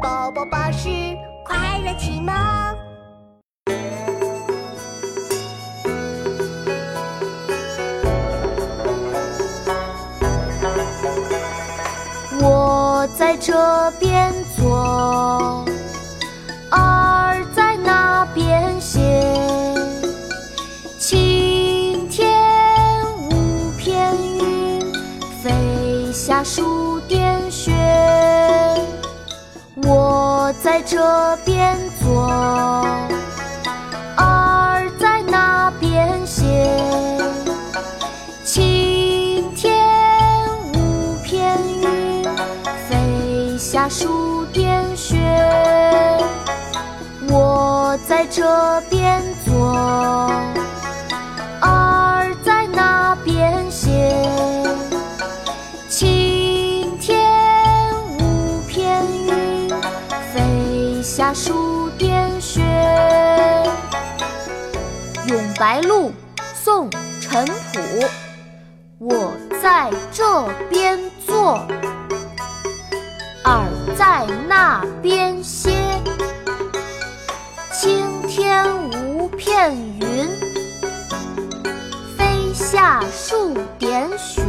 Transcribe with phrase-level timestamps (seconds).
[0.00, 0.88] 宝宝巴士
[1.44, 2.34] 快乐启蒙。
[12.40, 15.64] 我在这边坐，
[16.70, 19.00] 儿在那边写。
[20.98, 24.80] 晴天无片云，
[25.42, 27.70] 飞下数点雪。
[30.70, 32.22] 在这边坐，
[34.16, 36.46] 儿在那边写。
[38.44, 39.84] 晴天
[40.72, 42.22] 无片云，
[42.88, 45.18] 飞下数点雪。
[47.28, 49.20] 我在这边
[61.12, 62.60] 下数点雪。
[65.28, 66.08] 《咏白鹭》
[66.54, 66.88] 宋·
[67.20, 67.80] 陈朴。
[69.00, 71.66] 我在这边坐，
[73.42, 73.66] 儿
[73.98, 75.72] 在那边歇。
[77.72, 80.28] 青天无片云，
[82.16, 84.42] 飞下数点雪。